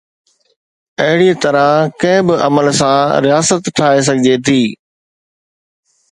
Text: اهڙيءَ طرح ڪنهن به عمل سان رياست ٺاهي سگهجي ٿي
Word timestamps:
اهڙيءَ 1.03 1.35
طرح 1.43 1.67
ڪنهن 2.01 2.21
به 2.27 2.35
عمل 2.45 2.67
سان 2.79 2.97
رياست 3.25 3.61
ٺاهي 3.79 3.99
سگهجي 4.07 4.33
ٿي 4.45 4.59